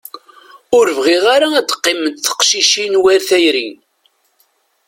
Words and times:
Ur 0.77 0.85
bɣiɣ 0.97 1.25
ara 1.35 1.47
ad 1.59 1.69
qqiment 1.75 2.23
teqcicin 2.25 2.93
war 3.01 3.19
tayri. 3.27 3.69